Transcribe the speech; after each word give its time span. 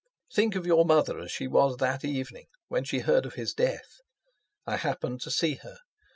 Think 0.33 0.55
of 0.55 0.65
your 0.65 0.83
mother 0.83 1.19
as 1.19 1.31
she 1.31 1.45
was 1.47 1.77
that 1.77 2.03
evening 2.03 2.47
when 2.69 2.83
she 2.83 3.01
heard 3.01 3.23
of 3.27 3.35
his 3.35 3.53
death. 3.53 3.99
I 4.65 4.77
happened 4.77 5.21
to 5.21 5.29
see 5.29 5.59
her. 5.61 5.77